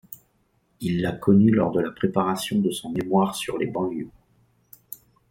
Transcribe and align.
Il 0.79 1.01
l'a 1.03 1.11
connu 1.11 1.51
lors 1.51 1.71
de 1.71 1.79
la 1.79 1.91
préparation 1.91 2.57
de 2.57 2.71
son 2.71 2.89
mémoire 2.89 3.35
sur 3.35 3.59
les 3.59 3.67
banlieues. 3.67 4.09